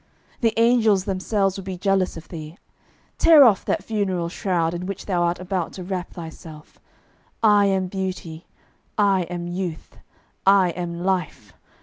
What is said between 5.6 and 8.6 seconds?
to wrap thyself. I am Beauty,